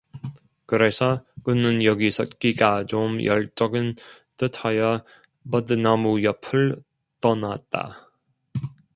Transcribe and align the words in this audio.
그래서 0.65 1.23
그는 1.43 1.83
여기 1.83 2.09
섰기가 2.09 2.87
좀 2.87 3.23
열적은 3.23 3.93
듯하여 4.35 5.05
버드나무 5.51 6.23
옆을 6.23 6.81
떠났다. 7.19 8.09